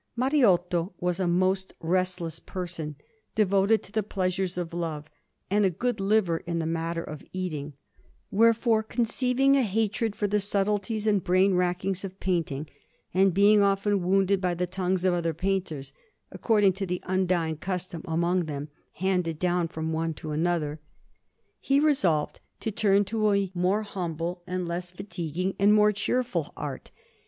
Mariotto 0.17 0.93
was 0.99 1.19
a 1.19 1.27
most 1.27 1.75
restless 1.79 2.39
person, 2.39 2.95
devoted 3.35 3.83
to 3.83 3.91
the 3.91 4.01
pleasures 4.01 4.57
of 4.57 4.73
love, 4.73 5.07
and 5.51 5.63
a 5.63 5.69
good 5.69 5.99
liver 5.99 6.37
in 6.37 6.57
the 6.57 6.65
matter 6.65 7.03
of 7.03 7.23
eating; 7.33 7.73
wherefore, 8.31 8.81
conceiving 8.81 9.55
a 9.55 9.61
hatred 9.61 10.15
for 10.15 10.25
the 10.25 10.39
subtleties 10.39 11.05
and 11.05 11.23
brain 11.23 11.53
rackings 11.53 12.03
of 12.03 12.19
painting, 12.19 12.67
and 13.13 13.35
being 13.35 13.61
often 13.61 14.01
wounded 14.01 14.41
by 14.41 14.55
the 14.55 14.65
tongues 14.65 15.05
of 15.05 15.13
other 15.13 15.35
painters 15.35 15.93
(according 16.31 16.73
to 16.73 16.87
the 16.87 17.03
undying 17.05 17.55
custom 17.57 18.01
among 18.05 18.45
them, 18.45 18.69
handed 18.93 19.37
down 19.37 19.67
from 19.67 19.93
one 19.93 20.15
to 20.15 20.31
another), 20.31 20.79
he 21.59 21.79
resolved 21.79 22.39
to 22.59 22.71
turn 22.71 23.05
to 23.05 23.31
a 23.31 23.51
more 23.53 23.83
humble, 23.83 24.41
less 24.47 24.89
fatiguing, 24.89 25.55
and 25.59 25.75
more 25.75 25.91
cheerful 25.91 26.51
art. 26.57 26.89